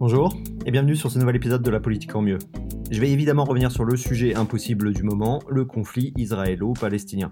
Bonjour 0.00 0.34
et 0.64 0.70
bienvenue 0.70 0.96
sur 0.96 1.10
ce 1.10 1.18
nouvel 1.18 1.36
épisode 1.36 1.60
de 1.60 1.70
La 1.70 1.78
politique 1.78 2.16
en 2.16 2.22
mieux. 2.22 2.38
Je 2.90 2.98
vais 3.02 3.10
évidemment 3.10 3.44
revenir 3.44 3.70
sur 3.70 3.84
le 3.84 3.98
sujet 3.98 4.34
impossible 4.34 4.94
du 4.94 5.02
moment, 5.02 5.42
le 5.46 5.66
conflit 5.66 6.14
israélo-palestinien. 6.16 7.30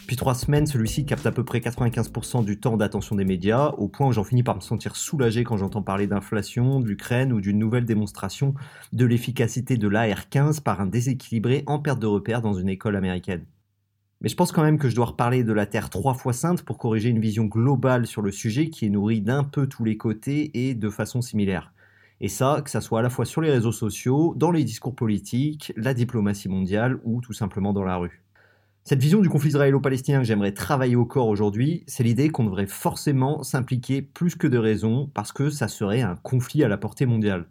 Depuis 0.00 0.16
trois 0.16 0.34
semaines, 0.34 0.66
celui-ci 0.66 1.06
capte 1.06 1.26
à 1.26 1.30
peu 1.30 1.44
près 1.44 1.60
95% 1.60 2.44
du 2.44 2.58
temps 2.58 2.76
d'attention 2.76 3.14
des 3.14 3.24
médias, 3.24 3.68
au 3.78 3.86
point 3.86 4.08
où 4.08 4.12
j'en 4.12 4.24
finis 4.24 4.42
par 4.42 4.56
me 4.56 4.60
sentir 4.60 4.96
soulagé 4.96 5.44
quand 5.44 5.56
j'entends 5.58 5.80
parler 5.80 6.08
d'inflation, 6.08 6.80
d'Ukraine 6.80 7.32
ou 7.32 7.40
d'une 7.40 7.60
nouvelle 7.60 7.84
démonstration 7.84 8.54
de 8.92 9.06
l'efficacité 9.06 9.76
de 9.76 9.86
l'AR-15 9.86 10.60
par 10.60 10.80
un 10.80 10.86
déséquilibré 10.86 11.62
en 11.68 11.78
perte 11.78 12.00
de 12.00 12.08
repère 12.08 12.42
dans 12.42 12.54
une 12.54 12.68
école 12.68 12.96
américaine. 12.96 13.44
Mais 14.22 14.28
je 14.28 14.34
pense 14.34 14.50
quand 14.50 14.62
même 14.62 14.78
que 14.78 14.88
je 14.88 14.96
dois 14.96 15.06
reparler 15.06 15.44
de 15.44 15.52
la 15.52 15.66
Terre 15.66 15.88
trois 15.88 16.14
fois 16.14 16.32
sainte 16.32 16.62
pour 16.62 16.78
corriger 16.78 17.10
une 17.10 17.20
vision 17.20 17.44
globale 17.44 18.08
sur 18.08 18.22
le 18.22 18.32
sujet 18.32 18.70
qui 18.70 18.86
est 18.86 18.90
nourrie 18.90 19.20
d'un 19.20 19.44
peu 19.44 19.68
tous 19.68 19.84
les 19.84 19.96
côtés 19.96 20.50
et 20.54 20.74
de 20.74 20.90
façon 20.90 21.20
similaire. 21.20 21.71
Et 22.22 22.28
ça, 22.28 22.62
que 22.64 22.70
ça 22.70 22.80
soit 22.80 23.00
à 23.00 23.02
la 23.02 23.10
fois 23.10 23.24
sur 23.24 23.40
les 23.40 23.50
réseaux 23.50 23.72
sociaux, 23.72 24.32
dans 24.36 24.52
les 24.52 24.62
discours 24.62 24.94
politiques, 24.94 25.72
la 25.76 25.92
diplomatie 25.92 26.48
mondiale 26.48 27.00
ou 27.02 27.20
tout 27.20 27.32
simplement 27.32 27.72
dans 27.72 27.82
la 27.82 27.96
rue. 27.96 28.22
Cette 28.84 29.02
vision 29.02 29.20
du 29.20 29.28
conflit 29.28 29.48
israélo-palestinien 29.48 30.20
que 30.20 30.24
j'aimerais 30.24 30.52
travailler 30.52 30.94
au 30.94 31.04
corps 31.04 31.26
aujourd'hui, 31.26 31.82
c'est 31.88 32.04
l'idée 32.04 32.30
qu'on 32.30 32.44
devrait 32.44 32.68
forcément 32.68 33.42
s'impliquer 33.42 34.02
plus 34.02 34.36
que 34.36 34.46
de 34.46 34.56
raison 34.56 35.10
parce 35.12 35.32
que 35.32 35.50
ça 35.50 35.66
serait 35.66 36.02
un 36.02 36.14
conflit 36.14 36.62
à 36.62 36.68
la 36.68 36.78
portée 36.78 37.06
mondiale. 37.06 37.46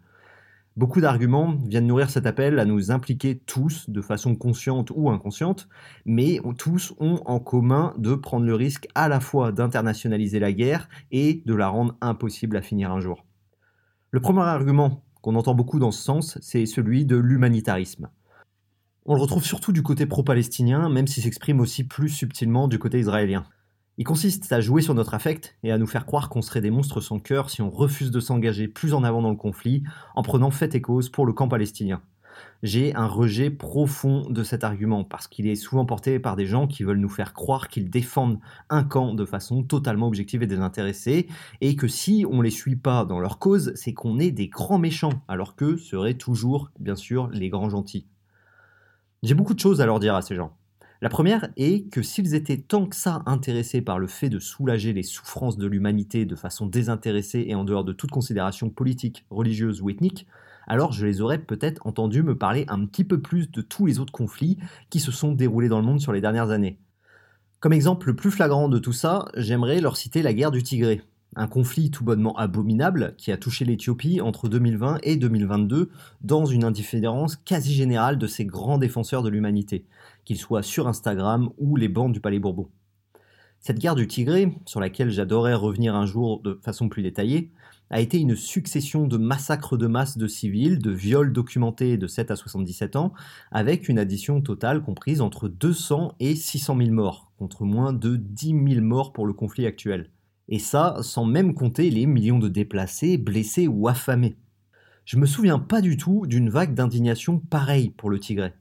Beaucoup 0.78 1.02
d'arguments 1.02 1.54
viennent 1.66 1.86
nourrir 1.86 2.08
cet 2.08 2.24
appel 2.24 2.58
à 2.58 2.64
nous 2.64 2.90
impliquer 2.90 3.38
tous, 3.44 3.90
de 3.90 4.00
façon 4.00 4.34
consciente 4.34 4.90
ou 4.94 5.10
inconsciente, 5.10 5.68
mais 6.06 6.40
tous 6.56 6.94
ont 6.98 7.20
en 7.26 7.40
commun 7.40 7.92
de 7.98 8.14
prendre 8.14 8.46
le 8.46 8.54
risque 8.54 8.88
à 8.94 9.10
la 9.10 9.20
fois 9.20 9.52
d'internationaliser 9.52 10.38
la 10.38 10.54
guerre 10.54 10.88
et 11.10 11.42
de 11.44 11.54
la 11.54 11.68
rendre 11.68 11.94
impossible 12.00 12.56
à 12.56 12.62
finir 12.62 12.90
un 12.90 13.00
jour. 13.00 13.22
Le 14.14 14.20
premier 14.20 14.42
argument 14.42 15.02
qu'on 15.22 15.36
entend 15.36 15.54
beaucoup 15.54 15.78
dans 15.78 15.90
ce 15.90 16.02
sens, 16.02 16.36
c'est 16.42 16.66
celui 16.66 17.06
de 17.06 17.16
l'humanitarisme. 17.16 18.10
On 19.06 19.14
le 19.14 19.20
retrouve 19.22 19.42
surtout 19.42 19.72
du 19.72 19.82
côté 19.82 20.04
pro-palestinien, 20.04 20.90
même 20.90 21.06
s'il 21.06 21.22
s'exprime 21.22 21.60
aussi 21.60 21.84
plus 21.84 22.10
subtilement 22.10 22.68
du 22.68 22.78
côté 22.78 23.00
israélien. 23.00 23.46
Il 23.96 24.04
consiste 24.04 24.52
à 24.52 24.60
jouer 24.60 24.82
sur 24.82 24.92
notre 24.92 25.14
affect 25.14 25.56
et 25.62 25.72
à 25.72 25.78
nous 25.78 25.86
faire 25.86 26.04
croire 26.04 26.28
qu'on 26.28 26.42
serait 26.42 26.60
des 26.60 26.70
monstres 26.70 27.00
sans 27.00 27.20
cœur 27.20 27.48
si 27.48 27.62
on 27.62 27.70
refuse 27.70 28.10
de 28.10 28.20
s'engager 28.20 28.68
plus 28.68 28.92
en 28.92 29.02
avant 29.02 29.22
dans 29.22 29.30
le 29.30 29.36
conflit 29.36 29.82
en 30.14 30.22
prenant 30.22 30.50
fait 30.50 30.74
et 30.74 30.82
cause 30.82 31.08
pour 31.08 31.24
le 31.24 31.32
camp 31.32 31.48
palestinien. 31.48 32.02
J'ai 32.62 32.94
un 32.94 33.06
rejet 33.06 33.50
profond 33.50 34.28
de 34.30 34.42
cet 34.42 34.64
argument 34.64 35.04
parce 35.04 35.26
qu'il 35.26 35.46
est 35.46 35.56
souvent 35.56 35.84
porté 35.84 36.18
par 36.18 36.36
des 36.36 36.46
gens 36.46 36.66
qui 36.66 36.84
veulent 36.84 36.98
nous 36.98 37.08
faire 37.08 37.34
croire 37.34 37.68
qu'ils 37.68 37.90
défendent 37.90 38.38
un 38.70 38.84
camp 38.84 39.14
de 39.14 39.24
façon 39.24 39.62
totalement 39.62 40.06
objective 40.06 40.42
et 40.42 40.46
désintéressée 40.46 41.28
et 41.60 41.76
que 41.76 41.88
si 41.88 42.24
on 42.30 42.40
les 42.40 42.50
suit 42.50 42.76
pas 42.76 43.04
dans 43.04 43.18
leur 43.18 43.38
cause, 43.38 43.72
c'est 43.74 43.94
qu'on 43.94 44.18
est 44.18 44.30
des 44.30 44.48
grands 44.48 44.78
méchants 44.78 45.22
alors 45.28 45.56
qu'eux 45.56 45.76
seraient 45.76 46.14
toujours, 46.14 46.70
bien 46.78 46.96
sûr, 46.96 47.28
les 47.32 47.48
grands 47.48 47.70
gentils. 47.70 48.06
J'ai 49.22 49.34
beaucoup 49.34 49.54
de 49.54 49.60
choses 49.60 49.80
à 49.80 49.86
leur 49.86 50.00
dire 50.00 50.14
à 50.14 50.22
ces 50.22 50.34
gens. 50.34 50.56
La 51.02 51.08
première 51.08 51.48
est 51.56 51.90
que 51.90 52.00
s'ils 52.00 52.36
étaient 52.36 52.58
tant 52.58 52.86
que 52.86 52.94
ça 52.94 53.24
intéressés 53.26 53.82
par 53.82 53.98
le 53.98 54.06
fait 54.06 54.28
de 54.28 54.38
soulager 54.38 54.92
les 54.92 55.02
souffrances 55.02 55.56
de 55.56 55.66
l'humanité 55.66 56.26
de 56.26 56.36
façon 56.36 56.64
désintéressée 56.66 57.44
et 57.48 57.56
en 57.56 57.64
dehors 57.64 57.82
de 57.82 57.92
toute 57.92 58.12
considération 58.12 58.70
politique, 58.70 59.26
religieuse 59.28 59.82
ou 59.82 59.90
ethnique, 59.90 60.28
alors 60.66 60.92
je 60.92 61.06
les 61.06 61.20
aurais 61.20 61.38
peut-être 61.38 61.86
entendus 61.86 62.22
me 62.22 62.36
parler 62.36 62.64
un 62.68 62.84
petit 62.84 63.04
peu 63.04 63.20
plus 63.20 63.50
de 63.50 63.62
tous 63.62 63.86
les 63.86 63.98
autres 63.98 64.12
conflits 64.12 64.58
qui 64.90 65.00
se 65.00 65.12
sont 65.12 65.32
déroulés 65.32 65.68
dans 65.68 65.80
le 65.80 65.86
monde 65.86 66.00
sur 66.00 66.12
les 66.12 66.20
dernières 66.20 66.50
années. 66.50 66.78
Comme 67.60 67.72
exemple 67.72 68.08
le 68.08 68.16
plus 68.16 68.30
flagrant 68.30 68.68
de 68.68 68.78
tout 68.78 68.92
ça, 68.92 69.26
j'aimerais 69.36 69.80
leur 69.80 69.96
citer 69.96 70.22
la 70.22 70.34
guerre 70.34 70.50
du 70.50 70.62
Tigré, 70.62 71.02
un 71.36 71.46
conflit 71.46 71.90
tout 71.90 72.04
bonnement 72.04 72.36
abominable 72.36 73.14
qui 73.16 73.32
a 73.32 73.36
touché 73.36 73.64
l'Éthiopie 73.64 74.20
entre 74.20 74.48
2020 74.48 74.98
et 75.02 75.16
2022 75.16 75.90
dans 76.20 76.44
une 76.44 76.64
indifférence 76.64 77.36
quasi 77.36 77.72
générale 77.72 78.18
de 78.18 78.26
ces 78.26 78.44
grands 78.44 78.78
défenseurs 78.78 79.22
de 79.22 79.30
l'humanité, 79.30 79.86
qu'ils 80.24 80.38
soient 80.38 80.62
sur 80.62 80.88
Instagram 80.88 81.50
ou 81.58 81.76
les 81.76 81.88
bandes 81.88 82.12
du 82.12 82.20
Palais 82.20 82.38
Bourbon. 82.38 82.68
Cette 83.60 83.78
guerre 83.78 83.94
du 83.94 84.08
Tigré, 84.08 84.52
sur 84.66 84.80
laquelle 84.80 85.10
j'adorais 85.10 85.54
revenir 85.54 85.94
un 85.94 86.04
jour 86.04 86.42
de 86.42 86.58
façon 86.62 86.88
plus 86.88 87.02
détaillée, 87.02 87.52
a 87.92 88.00
été 88.00 88.18
une 88.18 88.34
succession 88.34 89.06
de 89.06 89.18
massacres 89.18 89.76
de 89.76 89.86
masse 89.86 90.16
de 90.16 90.26
civils, 90.26 90.78
de 90.78 90.90
viols 90.90 91.32
documentés 91.32 91.98
de 91.98 92.06
7 92.06 92.30
à 92.30 92.36
77 92.36 92.96
ans, 92.96 93.12
avec 93.50 93.88
une 93.88 93.98
addition 93.98 94.40
totale 94.40 94.82
comprise 94.82 95.20
entre 95.20 95.46
200 95.46 96.14
et 96.18 96.34
600 96.34 96.78
000 96.78 96.90
morts, 96.90 97.30
contre 97.38 97.64
moins 97.64 97.92
de 97.92 98.16
10 98.16 98.46
000 98.74 98.80
morts 98.80 99.12
pour 99.12 99.26
le 99.26 99.34
conflit 99.34 99.66
actuel. 99.66 100.10
Et 100.48 100.58
ça, 100.58 100.96
sans 101.02 101.26
même 101.26 101.54
compter 101.54 101.90
les 101.90 102.06
millions 102.06 102.38
de 102.38 102.48
déplacés, 102.48 103.18
blessés 103.18 103.68
ou 103.68 103.86
affamés. 103.88 104.36
Je 105.04 105.18
me 105.18 105.26
souviens 105.26 105.58
pas 105.58 105.82
du 105.82 105.98
tout 105.98 106.26
d'une 106.26 106.48
vague 106.48 106.74
d'indignation 106.74 107.38
pareille 107.38 107.90
pour 107.90 108.08
le 108.08 108.18
Tigré. 108.18 108.54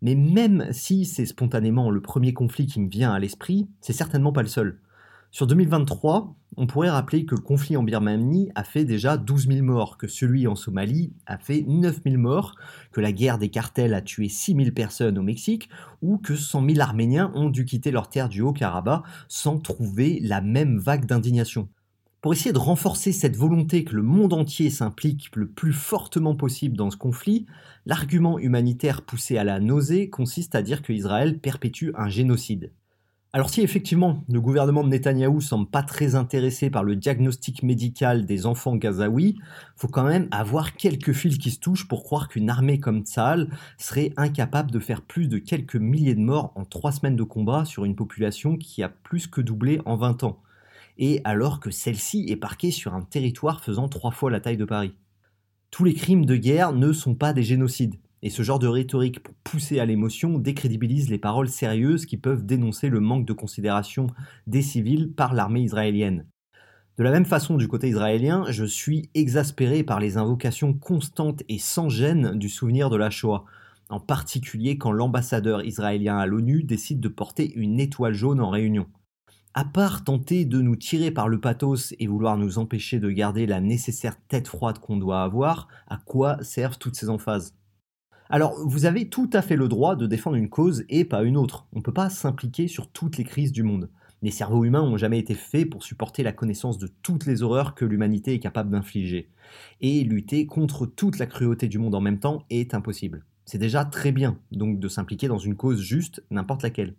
Mais 0.00 0.14
même 0.14 0.66
si 0.70 1.04
c'est 1.04 1.26
spontanément 1.26 1.90
le 1.90 2.00
premier 2.00 2.32
conflit 2.32 2.66
qui 2.66 2.80
me 2.80 2.88
vient 2.88 3.12
à 3.12 3.18
l'esprit, 3.18 3.68
c'est 3.82 3.92
certainement 3.92 4.32
pas 4.32 4.42
le 4.42 4.48
seul. 4.48 4.80
Sur 5.30 5.46
2023, 5.46 6.34
on 6.56 6.66
pourrait 6.66 6.88
rappeler 6.88 7.26
que 7.26 7.34
le 7.34 7.42
conflit 7.42 7.76
en 7.76 7.82
Birmanie 7.82 8.50
a 8.54 8.64
fait 8.64 8.86
déjà 8.86 9.18
12 9.18 9.48
000 9.48 9.62
morts, 9.62 9.98
que 9.98 10.08
celui 10.08 10.46
en 10.46 10.56
Somalie 10.56 11.12
a 11.26 11.36
fait 11.36 11.64
9 11.68 12.00
000 12.04 12.16
morts, 12.16 12.54
que 12.92 13.02
la 13.02 13.12
guerre 13.12 13.38
des 13.38 13.50
cartels 13.50 13.92
a 13.92 14.00
tué 14.00 14.30
6 14.30 14.56
000 14.56 14.70
personnes 14.70 15.18
au 15.18 15.22
Mexique, 15.22 15.68
ou 16.00 16.16
que 16.16 16.34
100 16.34 16.66
000 16.70 16.80
Arméniens 16.80 17.30
ont 17.34 17.50
dû 17.50 17.66
quitter 17.66 17.90
leur 17.90 18.08
terre 18.08 18.30
du 18.30 18.40
Haut-Karabakh 18.40 19.02
sans 19.28 19.58
trouver 19.58 20.18
la 20.22 20.40
même 20.40 20.78
vague 20.78 21.04
d'indignation. 21.04 21.68
Pour 22.22 22.32
essayer 22.32 22.52
de 22.52 22.58
renforcer 22.58 23.12
cette 23.12 23.36
volonté 23.36 23.84
que 23.84 23.94
le 23.94 24.02
monde 24.02 24.32
entier 24.32 24.70
s'implique 24.70 25.36
le 25.36 25.46
plus 25.46 25.74
fortement 25.74 26.34
possible 26.34 26.76
dans 26.76 26.90
ce 26.90 26.96
conflit, 26.96 27.46
l'argument 27.86 28.38
humanitaire 28.38 29.02
poussé 29.02 29.36
à 29.36 29.44
la 29.44 29.60
nausée 29.60 30.08
consiste 30.08 30.54
à 30.54 30.62
dire 30.62 30.82
que 30.82 30.92
Israël 30.92 31.38
perpétue 31.38 31.90
un 31.96 32.08
génocide. 32.08 32.72
Alors 33.34 33.50
si 33.50 33.60
effectivement 33.60 34.24
le 34.30 34.40
gouvernement 34.40 34.82
de 34.82 34.88
Netanyahou 34.88 35.42
semble 35.42 35.68
pas 35.68 35.82
très 35.82 36.14
intéressé 36.14 36.70
par 36.70 36.82
le 36.82 36.96
diagnostic 36.96 37.62
médical 37.62 38.24
des 38.24 38.46
enfants 38.46 38.74
gazaouis, 38.74 39.38
faut 39.76 39.88
quand 39.88 40.04
même 40.04 40.28
avoir 40.30 40.76
quelques 40.76 41.12
fils 41.12 41.36
qui 41.36 41.50
se 41.50 41.60
touchent 41.60 41.86
pour 41.86 42.04
croire 42.04 42.28
qu'une 42.28 42.48
armée 42.48 42.80
comme 42.80 43.02
Tsahal 43.02 43.50
serait 43.76 44.14
incapable 44.16 44.70
de 44.70 44.78
faire 44.78 45.02
plus 45.02 45.28
de 45.28 45.36
quelques 45.36 45.76
milliers 45.76 46.14
de 46.14 46.22
morts 46.22 46.52
en 46.54 46.64
trois 46.64 46.90
semaines 46.90 47.16
de 47.16 47.22
combat 47.22 47.66
sur 47.66 47.84
une 47.84 47.96
population 47.96 48.56
qui 48.56 48.82
a 48.82 48.88
plus 48.88 49.26
que 49.26 49.42
doublé 49.42 49.82
en 49.84 49.96
20 49.96 50.24
ans, 50.24 50.40
et 50.96 51.20
alors 51.24 51.60
que 51.60 51.70
celle-ci 51.70 52.24
est 52.30 52.36
parquée 52.36 52.70
sur 52.70 52.94
un 52.94 53.02
territoire 53.02 53.60
faisant 53.60 53.90
trois 53.90 54.10
fois 54.10 54.30
la 54.30 54.40
taille 54.40 54.56
de 54.56 54.64
Paris. 54.64 54.94
Tous 55.70 55.84
les 55.84 55.92
crimes 55.92 56.24
de 56.24 56.36
guerre 56.36 56.72
ne 56.72 56.94
sont 56.94 57.14
pas 57.14 57.34
des 57.34 57.42
génocides, 57.42 57.96
et 58.22 58.30
ce 58.30 58.42
genre 58.42 58.58
de 58.58 58.66
rhétorique 58.66 59.22
pour 59.22 59.34
pousser 59.44 59.78
à 59.80 59.86
l'émotion 59.86 60.38
décrédibilise 60.38 61.10
les 61.10 61.18
paroles 61.18 61.48
sérieuses 61.48 62.06
qui 62.06 62.16
peuvent 62.16 62.44
dénoncer 62.44 62.88
le 62.88 63.00
manque 63.00 63.26
de 63.26 63.32
considération 63.32 64.08
des 64.46 64.62
civils 64.62 65.12
par 65.12 65.34
l'armée 65.34 65.62
israélienne. 65.62 66.26
De 66.98 67.04
la 67.04 67.12
même 67.12 67.26
façon, 67.26 67.56
du 67.56 67.68
côté 67.68 67.88
israélien, 67.88 68.44
je 68.48 68.64
suis 68.64 69.08
exaspéré 69.14 69.84
par 69.84 70.00
les 70.00 70.16
invocations 70.16 70.74
constantes 70.74 71.44
et 71.48 71.58
sans 71.58 71.88
gêne 71.88 72.36
du 72.36 72.48
souvenir 72.48 72.90
de 72.90 72.96
la 72.96 73.08
Shoah, 73.08 73.44
en 73.88 74.00
particulier 74.00 74.78
quand 74.78 74.90
l'ambassadeur 74.90 75.64
israélien 75.64 76.18
à 76.18 76.26
l'ONU 76.26 76.64
décide 76.64 76.98
de 76.98 77.08
porter 77.08 77.54
une 77.54 77.78
étoile 77.78 78.14
jaune 78.14 78.40
en 78.40 78.50
réunion. 78.50 78.86
À 79.54 79.64
part 79.64 80.02
tenter 80.02 80.44
de 80.44 80.60
nous 80.60 80.76
tirer 80.76 81.12
par 81.12 81.28
le 81.28 81.40
pathos 81.40 81.94
et 81.98 82.06
vouloir 82.08 82.36
nous 82.36 82.58
empêcher 82.58 82.98
de 82.98 83.10
garder 83.10 83.46
la 83.46 83.60
nécessaire 83.60 84.16
tête 84.26 84.48
froide 84.48 84.78
qu'on 84.78 84.96
doit 84.96 85.22
avoir, 85.22 85.68
à 85.86 85.98
quoi 85.98 86.42
servent 86.42 86.78
toutes 86.78 86.96
ces 86.96 87.08
emphases 87.08 87.54
alors, 88.30 88.56
vous 88.66 88.84
avez 88.84 89.08
tout 89.08 89.30
à 89.32 89.40
fait 89.40 89.56
le 89.56 89.68
droit 89.68 89.96
de 89.96 90.06
défendre 90.06 90.36
une 90.36 90.50
cause 90.50 90.84
et 90.90 91.06
pas 91.06 91.22
une 91.22 91.38
autre. 91.38 91.66
On 91.72 91.78
ne 91.78 91.82
peut 91.82 91.94
pas 91.94 92.10
s'impliquer 92.10 92.68
sur 92.68 92.90
toutes 92.90 93.16
les 93.16 93.24
crises 93.24 93.52
du 93.52 93.62
monde. 93.62 93.88
Les 94.20 94.30
cerveaux 94.30 94.64
humains 94.64 94.82
n'ont 94.82 94.98
jamais 94.98 95.18
été 95.18 95.34
faits 95.34 95.70
pour 95.70 95.82
supporter 95.82 96.22
la 96.22 96.32
connaissance 96.32 96.76
de 96.76 96.88
toutes 97.02 97.24
les 97.24 97.42
horreurs 97.42 97.74
que 97.74 97.84
l'humanité 97.84 98.34
est 98.34 98.38
capable 98.38 98.70
d'infliger. 98.70 99.30
Et 99.80 100.02
lutter 100.04 100.46
contre 100.46 100.84
toute 100.84 101.18
la 101.18 101.26
cruauté 101.26 101.68
du 101.68 101.78
monde 101.78 101.94
en 101.94 102.00
même 102.00 102.18
temps 102.18 102.44
est 102.50 102.74
impossible. 102.74 103.24
C'est 103.46 103.58
déjà 103.58 103.86
très 103.86 104.12
bien, 104.12 104.38
donc, 104.52 104.78
de 104.78 104.88
s'impliquer 104.88 105.28
dans 105.28 105.38
une 105.38 105.56
cause 105.56 105.80
juste, 105.80 106.22
n'importe 106.30 106.62
laquelle. 106.62 106.96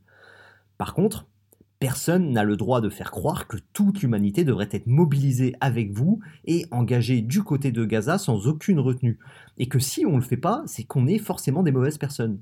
Par 0.79 0.95
contre, 0.95 1.27
Personne 1.79 2.33
n'a 2.33 2.43
le 2.43 2.57
droit 2.57 2.81
de 2.81 2.89
faire 2.89 3.09
croire 3.09 3.47
que 3.47 3.55
toute 3.71 4.01
l'humanité 4.01 4.43
devrait 4.43 4.67
être 4.69 4.87
mobilisée 4.87 5.55
avec 5.61 5.93
vous 5.93 6.19
et 6.43 6.65
engagée 6.71 7.21
du 7.21 7.41
côté 7.41 7.71
de 7.71 7.85
Gaza 7.85 8.17
sans 8.17 8.47
aucune 8.47 8.81
retenue. 8.81 9.17
Et 9.57 9.69
que 9.69 9.79
si 9.79 10.05
on 10.05 10.11
ne 10.11 10.17
le 10.17 10.21
fait 10.21 10.35
pas, 10.35 10.61
c'est 10.65 10.83
qu'on 10.83 11.07
est 11.07 11.19
forcément 11.19 11.63
des 11.63 11.71
mauvaises 11.71 11.97
personnes. 11.97 12.41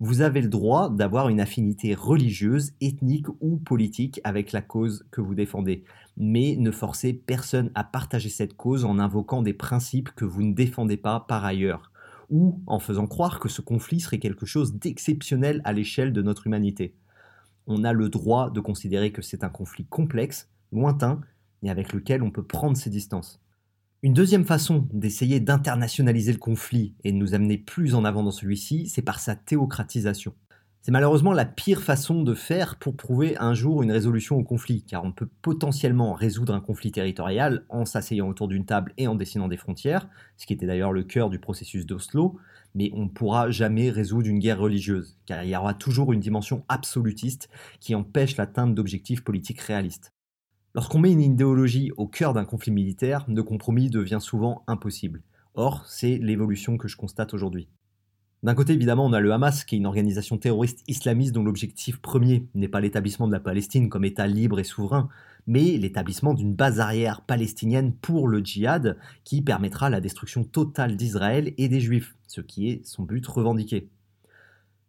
Vous 0.00 0.22
avez 0.22 0.40
le 0.40 0.48
droit 0.48 0.88
d'avoir 0.88 1.28
une 1.28 1.40
affinité 1.40 1.94
religieuse, 1.94 2.72
ethnique 2.80 3.26
ou 3.42 3.58
politique 3.58 4.22
avec 4.24 4.52
la 4.52 4.62
cause 4.62 5.04
que 5.10 5.20
vous 5.20 5.34
défendez. 5.34 5.84
Mais 6.16 6.56
ne 6.58 6.70
forcez 6.70 7.12
personne 7.12 7.70
à 7.74 7.84
partager 7.84 8.30
cette 8.30 8.56
cause 8.56 8.86
en 8.86 8.98
invoquant 8.98 9.42
des 9.42 9.52
principes 9.52 10.14
que 10.16 10.24
vous 10.24 10.42
ne 10.42 10.54
défendez 10.54 10.96
pas 10.96 11.20
par 11.20 11.44
ailleurs, 11.44 11.92
ou 12.30 12.62
en 12.66 12.78
faisant 12.78 13.06
croire 13.06 13.38
que 13.38 13.50
ce 13.50 13.60
conflit 13.60 14.00
serait 14.00 14.18
quelque 14.18 14.46
chose 14.46 14.76
d'exceptionnel 14.76 15.60
à 15.64 15.74
l'échelle 15.74 16.14
de 16.14 16.22
notre 16.22 16.46
humanité 16.46 16.94
on 17.66 17.84
a 17.84 17.92
le 17.92 18.08
droit 18.08 18.50
de 18.50 18.60
considérer 18.60 19.12
que 19.12 19.22
c'est 19.22 19.44
un 19.44 19.48
conflit 19.48 19.86
complexe, 19.86 20.48
lointain, 20.72 21.20
et 21.62 21.70
avec 21.70 21.92
lequel 21.92 22.22
on 22.22 22.30
peut 22.30 22.42
prendre 22.42 22.76
ses 22.76 22.90
distances. 22.90 23.40
Une 24.02 24.14
deuxième 24.14 24.44
façon 24.44 24.88
d'essayer 24.92 25.38
d'internationaliser 25.38 26.32
le 26.32 26.38
conflit 26.38 26.96
et 27.04 27.12
de 27.12 27.16
nous 27.16 27.34
amener 27.34 27.56
plus 27.56 27.94
en 27.94 28.04
avant 28.04 28.24
dans 28.24 28.32
celui-ci, 28.32 28.88
c'est 28.88 29.02
par 29.02 29.20
sa 29.20 29.36
théocratisation. 29.36 30.34
C'est 30.80 30.90
malheureusement 30.90 31.32
la 31.32 31.44
pire 31.44 31.80
façon 31.80 32.24
de 32.24 32.34
faire 32.34 32.74
pour 32.74 32.96
prouver 32.96 33.36
un 33.38 33.54
jour 33.54 33.84
une 33.84 33.92
résolution 33.92 34.36
au 34.36 34.42
conflit, 34.42 34.82
car 34.82 35.04
on 35.04 35.12
peut 35.12 35.28
potentiellement 35.40 36.12
résoudre 36.12 36.52
un 36.52 36.60
conflit 36.60 36.90
territorial 36.90 37.64
en 37.68 37.84
s'asseyant 37.84 38.26
autour 38.26 38.48
d'une 38.48 38.64
table 38.64 38.92
et 38.98 39.06
en 39.06 39.14
dessinant 39.14 39.46
des 39.46 39.56
frontières, 39.56 40.08
ce 40.36 40.44
qui 40.44 40.52
était 40.52 40.66
d'ailleurs 40.66 40.92
le 40.92 41.04
cœur 41.04 41.30
du 41.30 41.38
processus 41.38 41.86
d'Oslo, 41.86 42.36
mais 42.74 42.90
on 42.94 43.04
ne 43.04 43.08
pourra 43.08 43.50
jamais 43.50 43.90
résoudre 43.90 44.28
une 44.28 44.38
guerre 44.38 44.60
religieuse, 44.60 45.18
car 45.26 45.44
il 45.44 45.50
y 45.50 45.56
aura 45.56 45.74
toujours 45.74 46.12
une 46.12 46.20
dimension 46.20 46.64
absolutiste 46.68 47.48
qui 47.80 47.94
empêche 47.94 48.36
l'atteinte 48.36 48.74
d'objectifs 48.74 49.24
politiques 49.24 49.60
réalistes. 49.60 50.12
Lorsqu'on 50.74 51.00
met 51.00 51.12
une 51.12 51.20
idéologie 51.20 51.92
au 51.96 52.06
cœur 52.06 52.32
d'un 52.32 52.46
conflit 52.46 52.72
militaire, 52.72 53.26
le 53.28 53.42
compromis 53.42 53.90
devient 53.90 54.20
souvent 54.20 54.64
impossible. 54.66 55.22
Or, 55.54 55.84
c'est 55.86 56.16
l'évolution 56.16 56.78
que 56.78 56.88
je 56.88 56.96
constate 56.96 57.34
aujourd'hui. 57.34 57.68
D'un 58.42 58.54
côté, 58.54 58.72
évidemment, 58.72 59.06
on 59.06 59.12
a 59.12 59.20
le 59.20 59.32
Hamas, 59.32 59.64
qui 59.64 59.76
est 59.76 59.78
une 59.78 59.86
organisation 59.86 60.36
terroriste 60.36 60.82
islamiste 60.88 61.32
dont 61.32 61.44
l'objectif 61.44 62.00
premier 62.00 62.48
n'est 62.56 62.66
pas 62.66 62.80
l'établissement 62.80 63.28
de 63.28 63.32
la 63.32 63.38
Palestine 63.38 63.88
comme 63.88 64.04
État 64.04 64.26
libre 64.26 64.58
et 64.58 64.64
souverain, 64.64 65.08
mais 65.46 65.76
l'établissement 65.76 66.34
d'une 66.34 66.52
base 66.52 66.80
arrière 66.80 67.20
palestinienne 67.20 67.92
pour 67.92 68.26
le 68.26 68.40
djihad 68.40 68.98
qui 69.22 69.42
permettra 69.42 69.90
la 69.90 70.00
destruction 70.00 70.42
totale 70.42 70.96
d'Israël 70.96 71.54
et 71.56 71.68
des 71.68 71.78
Juifs, 71.78 72.16
ce 72.26 72.40
qui 72.40 72.68
est 72.68 72.84
son 72.84 73.04
but 73.04 73.24
revendiqué. 73.24 73.88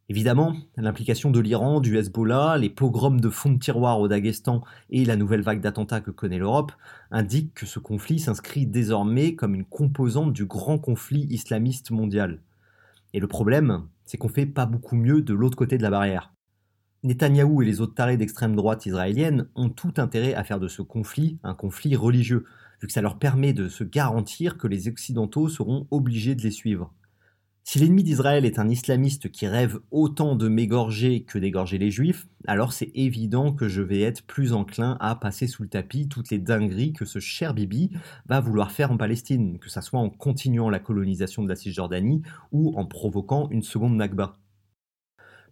Évidemment, 0.09 0.55
l'implication 0.75 1.29
de 1.29 1.39
l'Iran, 1.39 1.79
du 1.79 1.95
Hezbollah, 1.95 2.57
les 2.57 2.71
pogroms 2.71 3.21
de 3.21 3.29
fonds 3.29 3.51
de 3.51 3.59
tiroir 3.59 3.99
au 3.99 4.07
Daghestan 4.07 4.63
et 4.89 5.05
la 5.05 5.15
nouvelle 5.15 5.43
vague 5.43 5.61
d'attentats 5.61 6.01
que 6.01 6.11
connaît 6.11 6.39
l'Europe 6.39 6.71
indiquent 7.11 7.53
que 7.53 7.67
ce 7.67 7.77
conflit 7.77 8.19
s'inscrit 8.19 8.65
désormais 8.65 9.35
comme 9.35 9.53
une 9.53 9.63
composante 9.63 10.33
du 10.33 10.45
grand 10.45 10.79
conflit 10.79 11.27
islamiste 11.29 11.91
mondial. 11.91 12.39
Et 13.13 13.19
le 13.19 13.27
problème, 13.27 13.87
c'est 14.05 14.17
qu'on 14.17 14.27
fait 14.27 14.45
pas 14.45 14.65
beaucoup 14.65 14.95
mieux 14.95 15.21
de 15.21 15.33
l'autre 15.33 15.55
côté 15.55 15.77
de 15.77 15.83
la 15.83 15.89
barrière. 15.89 16.33
Netanyahou 17.03 17.61
et 17.61 17.65
les 17.65 17.81
autres 17.81 17.95
tarés 17.95 18.17
d'extrême 18.17 18.55
droite 18.55 18.85
israélienne 18.85 19.49
ont 19.55 19.69
tout 19.69 19.93
intérêt 19.97 20.33
à 20.33 20.43
faire 20.43 20.59
de 20.59 20.67
ce 20.67 20.81
conflit 20.81 21.37
un 21.43 21.53
conflit 21.53 21.95
religieux, 21.95 22.45
vu 22.81 22.87
que 22.87 22.93
ça 22.93 23.01
leur 23.01 23.19
permet 23.19 23.53
de 23.53 23.67
se 23.67 23.83
garantir 23.83 24.57
que 24.57 24.67
les 24.67 24.87
Occidentaux 24.87 25.49
seront 25.49 25.87
obligés 25.91 26.35
de 26.35 26.41
les 26.41 26.51
suivre. 26.51 26.93
Si 27.65 27.79
l'ennemi 27.79 28.03
d'Israël 28.03 28.43
est 28.43 28.59
un 28.59 28.67
islamiste 28.67 29.31
qui 29.31 29.47
rêve 29.47 29.79
autant 29.89 30.35
de 30.35 30.49
m'égorger 30.49 31.23
que 31.23 31.39
d'égorger 31.39 31.77
les 31.77 31.91
juifs, 31.91 32.27
alors 32.45 32.73
c'est 32.73 32.91
évident 32.93 33.53
que 33.53 33.69
je 33.69 33.81
vais 33.81 34.01
être 34.01 34.21
plus 34.23 34.51
enclin 34.51 34.97
à 34.99 35.15
passer 35.15 35.47
sous 35.47 35.63
le 35.63 35.69
tapis 35.69 36.09
toutes 36.09 36.29
les 36.29 36.39
dingueries 36.39 36.91
que 36.91 37.05
ce 37.05 37.19
cher 37.19 37.53
Bibi 37.53 37.91
va 38.27 38.41
vouloir 38.41 38.71
faire 38.71 38.91
en 38.91 38.97
Palestine, 38.97 39.59
que 39.59 39.69
ce 39.69 39.79
soit 39.79 40.01
en 40.01 40.09
continuant 40.09 40.69
la 40.69 40.79
colonisation 40.79 41.41
de 41.41 41.47
la 41.47 41.55
Cisjordanie 41.55 42.21
ou 42.51 42.77
en 42.77 42.85
provoquant 42.85 43.47
une 43.49 43.63
seconde 43.63 43.95
Nakba. 43.95 44.37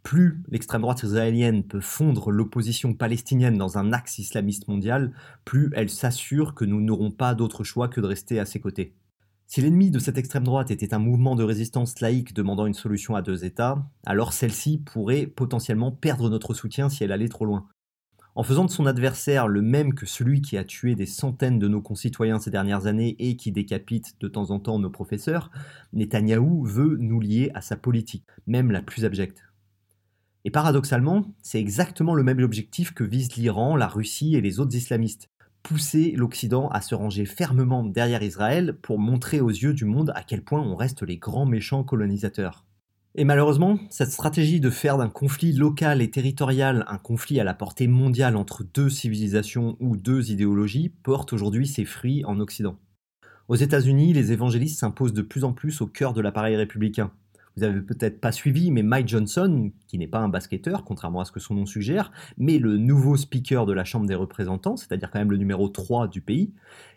Plus 0.04 0.44
l'extrême 0.50 0.81
droite 0.81 1.04
israélienne 1.04 1.63
peut 1.63 1.80
fondre 1.80 2.30
l'opposition 2.30 2.94
palestinienne 2.94 3.58
dans 3.58 3.78
un 3.78 3.94
axe 3.94 4.19
islamiste 4.19 4.68
mondial, 4.68 5.13
plus 5.46 5.72
elle 5.75 5.90
s'assure 5.90 6.56
que 6.56 6.66
nous 6.66 6.81
n'aurons 6.81 7.12
pas 7.12 7.36
d'autre 7.36 7.63
choix 7.63 7.88
que 7.88 8.02
de 8.02 8.08
rester 8.08 8.38
à 8.38 8.46
ses 8.46 8.60
côtés. 8.60 8.96
Si 9.53 9.59
l'ennemi 9.59 9.92
de 9.92 10.00
cette 10.00 10.18
extrême 10.18 10.45
droite 10.45 10.71
était 10.71 10.94
un 10.94 10.98
mouvement 10.98 11.36
de 11.36 11.44
résistance 11.44 12.00
laïque 12.00 12.33
demandant 12.33 12.67
une 12.67 12.74
solution 12.74 13.17
à 13.17 13.22
deux 13.22 13.43
États, 13.43 13.86
alors 14.05 14.31
celle-ci 14.31 14.77
pourrait 14.77 15.27
potentiellement 15.27 15.91
perdre 15.91 16.29
notre 16.29 16.53
soutien 16.53 16.88
si 16.88 17.03
elle 17.03 17.12
allait 17.12 17.27
trop 17.27 17.43
loin. 17.43 17.67
En 18.36 18.43
faisant 18.43 18.63
de 18.63 18.70
son 18.70 18.86
adversaire 18.86 19.50
le 19.50 19.62
même 19.62 19.93
que 19.93 20.05
celui 20.05 20.41
qui 20.41 20.58
a 20.58 20.63
tué 20.63 20.96
des 20.96 21.05
centaines 21.05 21.60
de 21.60 21.67
nos 21.67 21.81
concitoyens 21.81 22.39
ces 22.39 22.50
dernières 22.50 22.86
années 22.86 23.17
et 23.20 23.36
qui 23.36 23.51
décapite 23.51 24.13
de 24.22 24.29
temps 24.29 24.51
en 24.51 24.60
temps 24.62 24.79
nos 24.79 24.89
professeurs, 24.89 25.51
Netanyahou 25.91 26.63
veut 26.63 26.96
nous 26.98 27.20
lier 27.20 27.51
à 27.53 27.60
sa 27.60 27.75
politique, 27.75 28.24
même 28.48 28.72
la 28.72 28.81
plus 28.81 29.03
abjecte. 29.03 29.43
Et 30.46 30.50
paradoxalement, 30.51 31.25
c'est 31.43 31.60
exactement 31.60 32.15
le 32.15 32.24
même 32.24 32.41
objectif 32.41 32.93
que 32.93 33.03
visent 33.03 33.36
l'Iran, 33.36 33.75
la 33.75 33.89
Russie 33.89 34.38
et 34.38 34.41
les 34.41 34.62
autres 34.62 34.77
islamistes 34.77 35.27
pousser 35.63 36.12
l'Occident 36.15 36.68
à 36.70 36.82
se 36.82 36.96
ranger 36.96 37.25
fermement 37.25 37.84
derrière 37.84 38.24
Israël 38.24 38.77
pour 38.82 39.00
montrer 39.00 39.41
aux 39.41 39.50
yeux 39.50 39.74
du 39.74 39.86
monde 39.86 40.12
à 40.15 40.24
quel 40.24 40.44
point 40.44 40.62
on 40.62 40.75
reste 40.75 41.03
les 41.03 41.18
grands 41.18 41.46
méchants 41.46 41.84
colonisateurs. 41.84 42.65
Et 43.13 43.25
malheureusement, 43.25 43.77
cette 43.89 44.12
stratégie 44.12 44.62
de 44.62 44.70
faire 44.70 44.98
d'un 44.98 45.10
conflit 45.10 45.51
local 45.51 46.01
et 46.01 46.10
territorial 46.10 46.86
un 46.88 46.98
conflit 46.98 47.41
à 47.41 47.44
la 47.44 47.53
portée 47.53 47.88
mondiale 47.88 48.38
entre 48.38 48.63
deux 48.63 48.89
civilisations 48.89 49.75
ou 49.82 49.98
deux 49.98 50.32
idéologies 50.32 50.89
porte 50.89 51.34
aujourd'hui 51.34 51.68
ses 51.68 51.84
fruits 51.84 52.24
en 52.24 52.39
Occident. 52.39 52.77
Aux 53.50 53.56
États-Unis, 53.56 54.13
les 54.13 54.32
évangélistes 54.32 54.80
s'imposent 54.80 55.13
de 55.13 55.22
plus 55.22 55.44
en 55.44 55.51
plus 55.51 55.82
au 55.82 55.88
cœur 55.88 56.13
de 56.13 56.22
l'appareil 56.22 56.56
républicain. 56.56 57.12
Vous 57.58 57.63
avez 57.63 57.81
peut-être 57.81 58.22
pas 58.22 58.31
suivi, 58.31 58.72
mais 58.72 58.81
Mike 58.81 59.10
Johnson, 59.10 59.72
qui 59.88 59.98
n'est 59.98 60.08
pas 60.08 60.20
un 60.20 60.29
basketteur, 60.29 60.86
contrairement 60.86 61.20
à 61.20 61.25
ce 61.25 61.31
que 61.31 61.39
son 61.39 61.53
nom 61.55 61.65
suggère, 61.65 62.12
mais 62.38 62.60
le 62.60 62.77
nouveau 62.77 63.17
speaker 63.17 63.65
de 63.65 63.74
la 63.74 63.84
Chambre 63.84 64.05
des 64.05 64.15
représentants, 64.15 64.77
c'est-à-dire 64.77 65.12
quand 65.12 65.20
même 65.20 65.31
le 65.31 65.38
numéro 65.38 65.67
3 65.67 66.08
du 66.08 66.22
pays, 66.22 66.53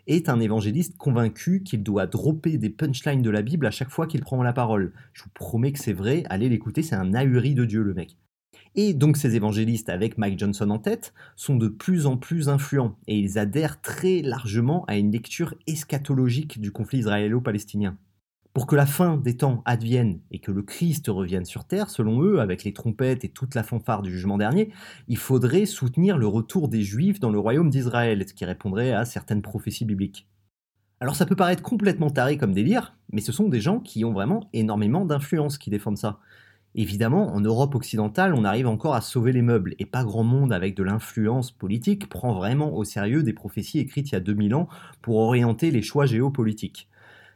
est 0.07 0.29
un 0.29 0.39
évangéliste 0.39 0.97
convaincu 0.97 1.61
qu'il 1.63 1.83
doit 1.83 2.07
dropper 2.07 2.57
des 2.57 2.69
punchlines 2.69 3.21
de 3.21 3.29
la 3.29 3.41
Bible 3.41 3.65
à 3.65 3.71
chaque 3.71 3.89
fois 3.89 4.07
qu'il 4.07 4.21
prend 4.21 4.41
la 4.43 4.53
parole. 4.53 4.93
Je 5.13 5.23
vous 5.23 5.29
promets 5.33 5.73
que 5.73 5.79
c'est 5.79 5.93
vrai, 5.93 6.23
allez 6.29 6.47
l'écouter, 6.47 6.83
c'est 6.83 6.95
un 6.95 7.13
ahuri 7.13 7.53
de 7.53 7.65
Dieu 7.65 7.83
le 7.83 7.93
mec. 7.93 8.17
Et 8.75 8.93
donc 8.93 9.17
ces 9.17 9.35
évangélistes, 9.35 9.89
avec 9.89 10.17
Mike 10.17 10.39
Johnson 10.39 10.69
en 10.69 10.79
tête, 10.79 11.13
sont 11.35 11.55
de 11.55 11.67
plus 11.67 12.05
en 12.05 12.17
plus 12.17 12.49
influents, 12.49 12.97
et 13.07 13.17
ils 13.17 13.37
adhèrent 13.37 13.81
très 13.81 14.21
largement 14.21 14.85
à 14.85 14.97
une 14.97 15.11
lecture 15.11 15.53
eschatologique 15.67 16.59
du 16.59 16.71
conflit 16.71 16.99
israélo-palestinien. 16.99 17.97
Pour 18.55 18.67
que 18.67 18.77
la 18.77 18.85
fin 18.85 19.17
des 19.17 19.35
temps 19.35 19.61
advienne 19.65 20.21
et 20.31 20.39
que 20.39 20.49
le 20.49 20.61
Christ 20.61 21.07
revienne 21.09 21.43
sur 21.43 21.65
terre, 21.65 21.89
selon 21.89 22.23
eux, 22.23 22.39
avec 22.39 22.63
les 22.63 22.71
trompettes 22.71 23.25
et 23.25 23.29
toute 23.29 23.53
la 23.53 23.63
fanfare 23.63 24.01
du 24.01 24.09
jugement 24.09 24.37
dernier, 24.37 24.71
il 25.09 25.17
faudrait 25.17 25.65
soutenir 25.65 26.17
le 26.17 26.25
retour 26.25 26.69
des 26.69 26.81
Juifs 26.81 27.19
dans 27.19 27.31
le 27.31 27.37
royaume 27.37 27.69
d'Israël, 27.69 28.23
ce 28.25 28.33
qui 28.33 28.45
répondrait 28.45 28.93
à 28.93 29.03
certaines 29.03 29.41
prophéties 29.41 29.83
bibliques. 29.83 30.29
Alors 31.01 31.17
ça 31.17 31.25
peut 31.25 31.35
paraître 31.35 31.63
complètement 31.63 32.09
taré 32.09 32.37
comme 32.37 32.53
délire, 32.53 32.95
mais 33.11 33.19
ce 33.19 33.33
sont 33.33 33.49
des 33.49 33.59
gens 33.59 33.81
qui 33.81 34.05
ont 34.05 34.13
vraiment 34.13 34.49
énormément 34.53 35.03
d'influence 35.03 35.57
qui 35.57 35.69
défendent 35.69 35.97
ça. 35.97 36.21
Évidemment, 36.75 37.35
en 37.35 37.41
Europe 37.41 37.75
occidentale, 37.75 38.33
on 38.33 38.45
arrive 38.45 38.67
encore 38.67 38.95
à 38.95 39.01
sauver 39.01 39.33
les 39.33 39.41
meubles, 39.41 39.75
et 39.79 39.85
pas 39.85 40.05
grand 40.05 40.23
monde 40.23 40.53
avec 40.53 40.77
de 40.77 40.83
l'influence 40.83 41.51
politique 41.51 42.07
prend 42.07 42.33
vraiment 42.33 42.73
au 42.73 42.85
sérieux 42.85 43.21
des 43.21 43.33
prophéties 43.33 43.79
écrites 43.79 44.11
il 44.11 44.13
y 44.13 44.15
a 44.15 44.21
2000 44.21 44.55
ans 44.55 44.69
pour 45.01 45.17
orienter 45.17 45.71
les 45.71 45.81
choix 45.81 46.05
géopolitiques. 46.05 46.87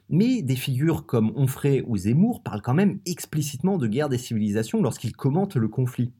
Mais 0.09 0.41
des 0.41 0.55
figures 0.55 1.05
comme 1.05 1.31
Onfray 1.35 1.83
ou 1.85 1.95
Zemmour 1.95 2.41
parlent 2.41 2.63
quand 2.63 2.73
même 2.73 2.99
explicitement 3.05 3.77
de 3.77 3.87
guerre 3.87 4.09
des 4.09 4.17
civilisations 4.17 4.81
lorsqu'ils 4.81 5.15
commentent 5.15 5.55
le 5.55 5.67
conflit. 5.67 6.11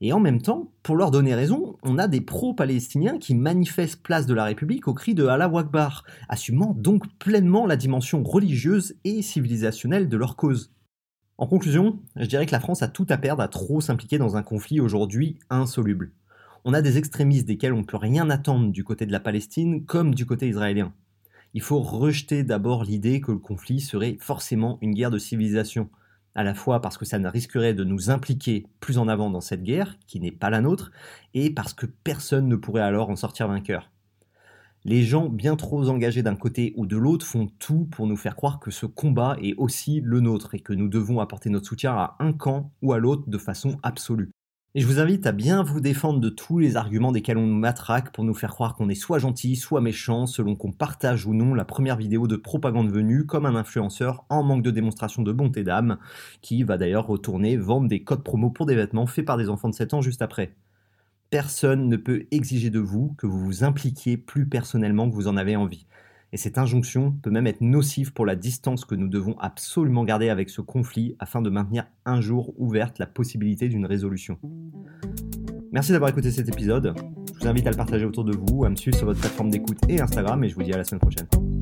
Et 0.00 0.12
en 0.12 0.20
même 0.20 0.40
temps, 0.40 0.72
pour 0.82 0.96
leur 0.96 1.10
donner 1.10 1.34
raison, 1.34 1.76
on 1.82 1.98
a 1.98 2.08
des 2.08 2.20
pro-palestiniens 2.20 3.18
qui 3.18 3.34
manifestent 3.34 4.02
place 4.02 4.26
de 4.26 4.34
la 4.34 4.44
République 4.44 4.88
au 4.88 4.94
cri 4.94 5.14
de 5.14 5.26
Allah 5.26 5.50
Akbar, 5.54 6.04
assumant 6.28 6.74
donc 6.74 7.04
pleinement 7.18 7.66
la 7.66 7.76
dimension 7.76 8.22
religieuse 8.22 8.96
et 9.04 9.22
civilisationnelle 9.22 10.08
de 10.08 10.16
leur 10.16 10.36
cause. 10.36 10.72
En 11.36 11.46
conclusion, 11.46 12.00
je 12.16 12.26
dirais 12.26 12.46
que 12.46 12.52
la 12.52 12.60
France 12.60 12.82
a 12.82 12.88
tout 12.88 13.06
à 13.10 13.18
perdre 13.18 13.42
à 13.42 13.48
trop 13.48 13.80
s'impliquer 13.80 14.18
dans 14.18 14.36
un 14.36 14.42
conflit 14.42 14.80
aujourd'hui 14.80 15.38
insoluble. 15.50 16.12
On 16.64 16.72
a 16.72 16.80
des 16.80 16.96
extrémistes 16.96 17.46
desquels 17.46 17.74
on 17.74 17.80
ne 17.80 17.84
peut 17.84 17.96
rien 17.96 18.30
attendre 18.30 18.70
du 18.72 18.82
côté 18.82 19.04
de 19.04 19.12
la 19.12 19.20
Palestine 19.20 19.84
comme 19.84 20.14
du 20.14 20.26
côté 20.26 20.48
israélien 20.48 20.92
il 21.54 21.62
faut 21.62 21.80
rejeter 21.80 22.42
d'abord 22.42 22.84
l'idée 22.84 23.20
que 23.20 23.30
le 23.30 23.38
conflit 23.38 23.80
serait 23.80 24.16
forcément 24.20 24.78
une 24.82 24.92
guerre 24.92 25.12
de 25.12 25.18
civilisation, 25.18 25.88
à 26.34 26.42
la 26.42 26.52
fois 26.52 26.80
parce 26.80 26.98
que 26.98 27.04
ça 27.04 27.20
ne 27.20 27.28
risquerait 27.28 27.74
de 27.74 27.84
nous 27.84 28.10
impliquer 28.10 28.66
plus 28.80 28.98
en 28.98 29.06
avant 29.06 29.30
dans 29.30 29.40
cette 29.40 29.62
guerre, 29.62 29.96
qui 30.08 30.18
n'est 30.18 30.32
pas 30.32 30.50
la 30.50 30.60
nôtre, 30.60 30.90
et 31.32 31.50
parce 31.50 31.72
que 31.72 31.86
personne 31.86 32.48
ne 32.48 32.56
pourrait 32.56 32.82
alors 32.82 33.08
en 33.08 33.16
sortir 33.16 33.46
vainqueur. 33.46 33.92
Les 34.84 35.02
gens 35.02 35.30
bien 35.30 35.56
trop 35.56 35.88
engagés 35.88 36.22
d'un 36.22 36.36
côté 36.36 36.74
ou 36.76 36.86
de 36.86 36.96
l'autre 36.96 37.24
font 37.24 37.48
tout 37.58 37.86
pour 37.86 38.06
nous 38.06 38.18
faire 38.18 38.36
croire 38.36 38.60
que 38.60 38.70
ce 38.70 38.84
combat 38.84 39.36
est 39.40 39.54
aussi 39.56 40.02
le 40.02 40.20
nôtre 40.20 40.54
et 40.54 40.60
que 40.60 40.74
nous 40.74 40.88
devons 40.88 41.20
apporter 41.20 41.48
notre 41.48 41.68
soutien 41.68 41.92
à 41.92 42.16
un 42.18 42.34
camp 42.34 42.72
ou 42.82 42.92
à 42.92 42.98
l'autre 42.98 43.30
de 43.30 43.38
façon 43.38 43.78
absolue. 43.82 44.33
Et 44.76 44.80
je 44.80 44.88
vous 44.88 44.98
invite 44.98 45.24
à 45.24 45.30
bien 45.30 45.62
vous 45.62 45.80
défendre 45.80 46.18
de 46.18 46.28
tous 46.28 46.58
les 46.58 46.76
arguments 46.76 47.12
desquels 47.12 47.38
on 47.38 47.46
nous 47.46 47.54
matraque 47.54 48.12
pour 48.12 48.24
nous 48.24 48.34
faire 48.34 48.52
croire 48.52 48.74
qu'on 48.74 48.88
est 48.88 48.96
soit 48.96 49.20
gentil, 49.20 49.54
soit 49.54 49.80
méchant, 49.80 50.26
selon 50.26 50.56
qu'on 50.56 50.72
partage 50.72 51.26
ou 51.26 51.32
non 51.32 51.54
la 51.54 51.64
première 51.64 51.96
vidéo 51.96 52.26
de 52.26 52.34
propagande 52.34 52.90
venue 52.90 53.24
comme 53.24 53.46
un 53.46 53.54
influenceur 53.54 54.24
en 54.30 54.42
manque 54.42 54.64
de 54.64 54.72
démonstration 54.72 55.22
de 55.22 55.30
bonté 55.30 55.62
d'âme, 55.62 55.98
qui 56.40 56.64
va 56.64 56.76
d'ailleurs 56.76 57.06
retourner 57.06 57.56
vendre 57.56 57.86
des 57.86 58.02
codes 58.02 58.24
promo 58.24 58.50
pour 58.50 58.66
des 58.66 58.74
vêtements 58.74 59.06
faits 59.06 59.24
par 59.24 59.36
des 59.36 59.48
enfants 59.48 59.68
de 59.68 59.76
7 59.76 59.94
ans 59.94 60.02
juste 60.02 60.22
après. 60.22 60.56
Personne 61.30 61.88
ne 61.88 61.96
peut 61.96 62.26
exiger 62.32 62.70
de 62.70 62.80
vous 62.80 63.14
que 63.16 63.28
vous 63.28 63.38
vous 63.38 63.62
impliquiez 63.62 64.16
plus 64.16 64.48
personnellement 64.48 65.08
que 65.08 65.14
vous 65.14 65.28
en 65.28 65.36
avez 65.36 65.54
envie 65.54 65.86
et 66.34 66.36
cette 66.36 66.58
injonction 66.58 67.12
peut 67.22 67.30
même 67.30 67.46
être 67.46 67.60
nocive 67.60 68.12
pour 68.12 68.26
la 68.26 68.34
distance 68.34 68.84
que 68.84 68.96
nous 68.96 69.06
devons 69.06 69.38
absolument 69.38 70.02
garder 70.02 70.30
avec 70.30 70.50
ce 70.50 70.60
conflit 70.60 71.14
afin 71.20 71.40
de 71.40 71.48
maintenir 71.48 71.86
un 72.04 72.20
jour 72.20 72.52
ouverte 72.58 72.98
la 72.98 73.06
possibilité 73.06 73.68
d'une 73.68 73.86
résolution. 73.86 74.36
Merci 75.70 75.92
d'avoir 75.92 76.10
écouté 76.10 76.32
cet 76.32 76.48
épisode. 76.48 76.92
Je 77.34 77.38
vous 77.38 77.46
invite 77.46 77.68
à 77.68 77.70
le 77.70 77.76
partager 77.76 78.04
autour 78.04 78.24
de 78.24 78.36
vous, 78.36 78.64
à 78.64 78.68
me 78.68 78.74
suivre 78.74 78.96
sur 78.96 79.06
votre 79.06 79.20
plateforme 79.20 79.50
d'écoute 79.50 79.78
et 79.88 80.00
Instagram 80.00 80.42
et 80.42 80.48
je 80.48 80.56
vous 80.56 80.64
dis 80.64 80.72
à 80.72 80.76
la 80.76 80.84
semaine 80.84 81.00
prochaine. 81.00 81.53